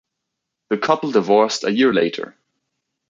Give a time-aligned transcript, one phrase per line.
[0.71, 2.35] The couple divorced a year later.